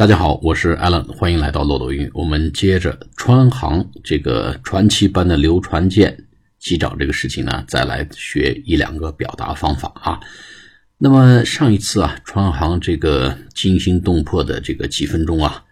[0.00, 2.10] 大家好，我是 Alan，欢迎来到漏斗英语。
[2.14, 6.26] 我们接着川航这个传奇般的刘传健
[6.58, 10.18] 机长这个事情呢，再来学一两个表达方法啊。
[10.96, 15.62] 那么上一次啊，川航这个惊心动魄的这个几分钟啊，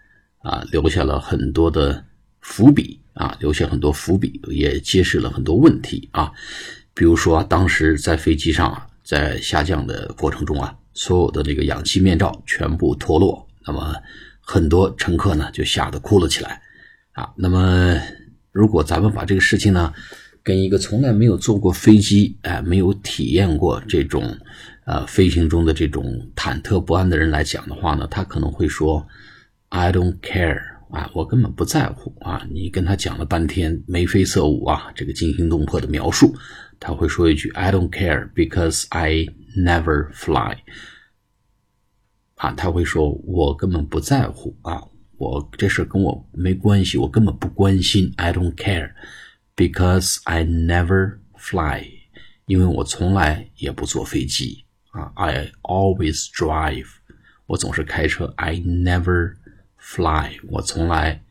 [0.43, 2.05] 啊，留下了很多的
[2.41, 6.31] 伏笔啊，留下很多伏笔，也揭示了很多问题啊。
[6.93, 13.43] 比如说，当时在飞机上啊，在下降的过程中啊，所有的这个氧气面罩全部脱落。
[13.65, 13.93] 那么
[14.41, 16.61] 很多乘客呢就吓得哭了起来，
[17.11, 17.99] 啊，那么
[18.51, 19.93] 如果咱们把这个事情呢
[20.41, 24.35] 跟一个从来没有坐过飞机，哎，没有体验过这种
[24.85, 26.03] 呃飞行中的这种
[26.35, 29.05] 忐忑不安的人来讲的话呢，他可能会说
[29.67, 32.43] I don't care 啊，我根本不在乎啊。
[32.49, 36.33] 你跟他讲了半天眉飞色舞啊，这个惊心动魄的描述，
[36.79, 40.57] 他会说一句 I don't care because I never fly。
[42.39, 44.81] 啊，他会说：“我根本不在乎啊，
[45.17, 48.13] 我这事跟我没关系，我根本不关心。
[48.15, 48.93] I don't care
[49.55, 51.83] because I never fly，
[52.45, 55.11] 因为我从来也不坐飞机啊。
[55.15, 56.87] I always drive，
[57.45, 58.33] 我总是开车。
[58.37, 59.33] I never
[59.77, 61.21] fly，我从来。”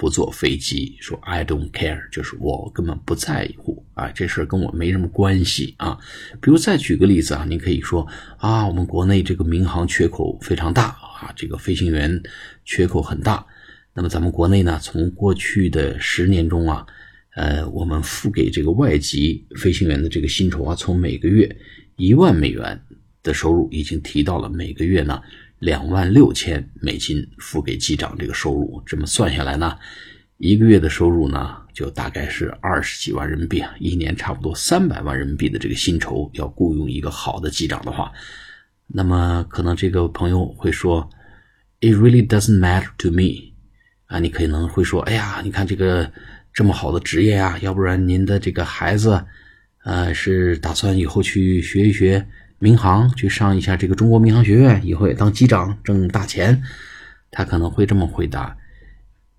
[0.00, 5.98] 不坐飞机，说 I don't care，就是我根本不在乎啊，这事跟我没什么关系啊。
[6.40, 8.06] 比如再举个例子啊，你可以说
[8.38, 10.84] 啊，我们国内这个民航缺口非常大
[11.20, 12.22] 啊，这个飞行员
[12.64, 13.44] 缺口很大。
[13.92, 16.86] 那么咱们国内呢，从过去的十年中啊，
[17.34, 21.54] 呃，我们付给这个外籍飞行员的这个薪酬啊，从每个月
[21.96, 22.80] 一万美元
[23.22, 25.20] 的收入，已经提到了每个月呢。
[25.60, 29.76] 两万六千美金付给机长这个收入，这么算下来呢，
[30.38, 38.12] 一个月的收入呢，就大概是二十几万人民币啊，一年差不多三百万人民币的这个薪酬，要雇佣一个好的机长的话，
[38.86, 41.08] 那么可能这个朋友会说
[41.80, 43.52] ，It really doesn't matter to me，
[44.06, 46.10] 啊，你可能会说，哎呀，你看这个
[46.52, 49.24] 这么好的职业啊，要不然您的这个孩子，
[49.84, 52.26] 呃，是打算以后去学一学。
[52.62, 56.62] 民航去上一下这个中国民航学院，以后也当机长挣大钱。
[57.30, 58.54] 他可能会这么回答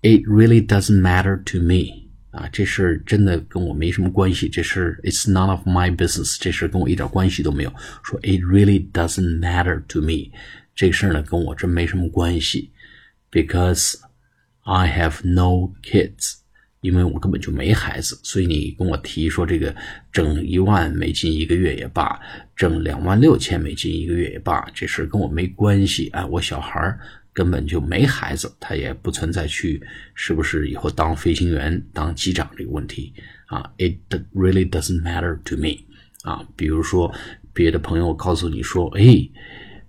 [0.02, 2.01] ：“It really doesn't matter to me。”
[2.32, 4.48] 啊，这事儿真的跟我没什么关系。
[4.48, 7.72] 这事 “It's none of my business。”这事跟我一点关系都没有。
[8.02, 10.32] 说 “It really doesn't matter to me。”
[10.74, 12.72] 这事儿呢，跟我真没什么关系
[13.30, 13.94] ，because
[14.62, 16.38] I have no kids。
[16.80, 19.72] 因为我根本就没孩子，所以你跟我提说这个
[20.10, 22.18] 挣一万美金一个月也罢，
[22.56, 26.08] 挣两万六千美金一个月也罢，这事跟我没关系。
[26.08, 26.98] 哎，我小孩
[27.33, 29.81] 根本就没孩子，他也不存在去
[30.13, 33.13] 是不是以后当飞行员、当机长这个问题
[33.47, 33.71] 啊。
[33.77, 33.97] It
[34.33, 35.85] really doesn't matter to me。
[36.23, 37.13] 啊，比如说
[37.53, 39.29] 别的朋友告诉你说，哎，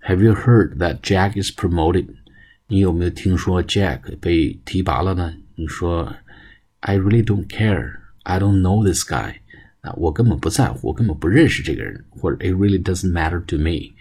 [0.06, 2.06] Have you heard that Jack is promoted？
[2.66, 5.34] 你有没有听说 Jack 被提拔了呢？
[5.54, 6.14] 你说。
[6.80, 7.94] I really don't care.
[8.22, 9.34] I don't know this guy.
[9.80, 13.94] 啊，我根本不在乎，我根本不认识这个人，或者 It really doesn't matter to me.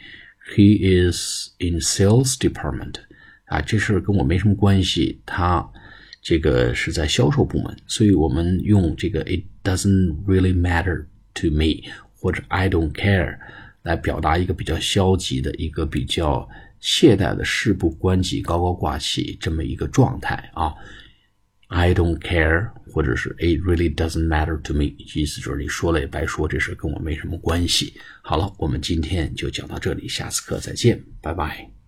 [0.55, 2.97] He is in sales department.
[3.52, 5.20] 啊，这事跟我没什么关系。
[5.26, 5.68] 他
[6.22, 11.04] 这个是在销售部门，所以我们用这个 It doesn't really matter
[11.34, 13.36] to me 或者 I don't care
[13.82, 16.48] 来表达一个比较消极的一个比较
[16.80, 20.72] 懈怠的事不关己高高挂起这么一个状态啊。
[21.68, 27.94] I don't care，或者是 It really doesn't matter to me，意思就是你说了也白说，这事跟我没什么关系。
[28.22, 31.81] 好了，我们今天就讲到这里，下次课再见，拜拜。